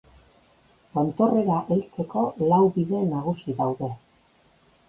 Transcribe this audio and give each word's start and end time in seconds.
Tontorrera 0.97 1.59
heltzeko 1.75 2.25
lau 2.47 2.61
bide 2.79 3.05
nagusi 3.13 3.59
daude. 3.63 3.95